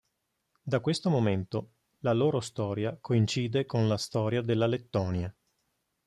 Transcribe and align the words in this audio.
Da 0.63 0.79
questo 0.79 1.11
momento, 1.11 1.73
la 1.99 2.11
loro 2.13 2.39
storia 2.39 2.97
coincide 2.99 3.67
con 3.67 3.87
la 3.87 3.97
Storia 3.97 4.41
della 4.41 4.65
Lettonia. 4.65 5.31